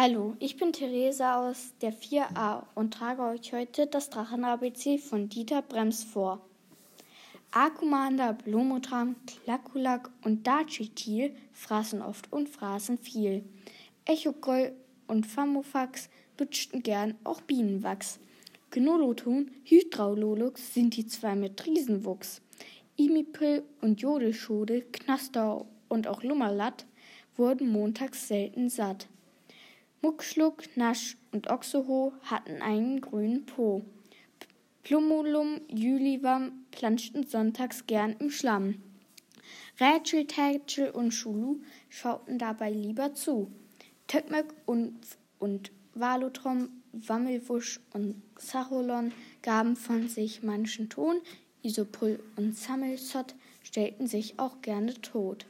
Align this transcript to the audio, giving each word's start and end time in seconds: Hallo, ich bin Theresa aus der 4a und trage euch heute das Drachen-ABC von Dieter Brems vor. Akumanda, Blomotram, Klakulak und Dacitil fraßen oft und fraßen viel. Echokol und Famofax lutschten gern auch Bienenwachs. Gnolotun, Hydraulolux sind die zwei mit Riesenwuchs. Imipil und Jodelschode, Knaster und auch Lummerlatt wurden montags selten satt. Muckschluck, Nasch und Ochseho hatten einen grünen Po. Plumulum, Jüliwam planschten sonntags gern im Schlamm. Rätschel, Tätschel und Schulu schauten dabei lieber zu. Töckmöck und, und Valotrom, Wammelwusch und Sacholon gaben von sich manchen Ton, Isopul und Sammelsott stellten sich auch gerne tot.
Hallo, 0.00 0.36
ich 0.38 0.56
bin 0.56 0.72
Theresa 0.72 1.48
aus 1.48 1.72
der 1.80 1.92
4a 1.92 2.62
und 2.76 2.94
trage 2.94 3.20
euch 3.20 3.52
heute 3.52 3.88
das 3.88 4.10
Drachen-ABC 4.10 4.98
von 4.98 5.28
Dieter 5.28 5.60
Brems 5.60 6.04
vor. 6.04 6.46
Akumanda, 7.50 8.30
Blomotram, 8.30 9.16
Klakulak 9.26 10.08
und 10.22 10.46
Dacitil 10.46 11.34
fraßen 11.52 12.00
oft 12.00 12.32
und 12.32 12.48
fraßen 12.48 12.98
viel. 12.98 13.42
Echokol 14.04 14.70
und 15.08 15.26
Famofax 15.26 16.10
lutschten 16.38 16.84
gern 16.84 17.16
auch 17.24 17.40
Bienenwachs. 17.40 18.20
Gnolotun, 18.70 19.50
Hydraulolux 19.64 20.74
sind 20.74 20.96
die 20.96 21.08
zwei 21.08 21.34
mit 21.34 21.66
Riesenwuchs. 21.66 22.40
Imipil 22.94 23.64
und 23.80 24.00
Jodelschode, 24.00 24.82
Knaster 24.92 25.66
und 25.88 26.06
auch 26.06 26.22
Lummerlatt 26.22 26.86
wurden 27.34 27.72
montags 27.72 28.28
selten 28.28 28.68
satt. 28.68 29.08
Muckschluck, 30.00 30.76
Nasch 30.76 31.16
und 31.32 31.50
Ochseho 31.50 32.12
hatten 32.22 32.62
einen 32.62 33.00
grünen 33.00 33.46
Po. 33.46 33.84
Plumulum, 34.84 35.60
Jüliwam 35.68 36.64
planschten 36.70 37.26
sonntags 37.26 37.86
gern 37.86 38.14
im 38.20 38.30
Schlamm. 38.30 38.80
Rätschel, 39.80 40.26
Tätschel 40.26 40.90
und 40.90 41.12
Schulu 41.12 41.60
schauten 41.88 42.38
dabei 42.38 42.70
lieber 42.70 43.14
zu. 43.14 43.50
Töckmöck 44.06 44.54
und, 44.66 44.96
und 45.38 45.72
Valotrom, 45.94 46.70
Wammelwusch 46.92 47.80
und 47.92 48.22
Sacholon 48.38 49.12
gaben 49.42 49.76
von 49.76 50.08
sich 50.08 50.42
manchen 50.42 50.88
Ton, 50.88 51.20
Isopul 51.62 52.20
und 52.36 52.56
Sammelsott 52.56 53.34
stellten 53.62 54.06
sich 54.06 54.38
auch 54.38 54.62
gerne 54.62 54.94
tot. 54.94 55.46